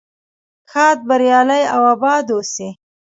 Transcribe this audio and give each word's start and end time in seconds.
ښاد 0.71 0.97
بریالي 1.07 1.63
او 1.75 1.81
اباد 1.93 2.25
اوسئ. 2.35 2.69